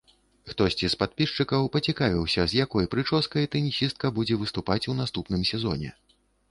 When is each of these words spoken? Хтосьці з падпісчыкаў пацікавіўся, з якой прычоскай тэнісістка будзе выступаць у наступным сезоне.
Хтосьці 0.51 0.87
з 0.93 0.97
падпісчыкаў 1.01 1.67
пацікавіўся, 1.75 2.47
з 2.55 2.59
якой 2.65 2.91
прычоскай 2.95 3.49
тэнісістка 3.57 4.15
будзе 4.21 4.35
выступаць 4.43 4.85
у 4.95 4.99
наступным 5.05 5.41
сезоне. 5.55 5.99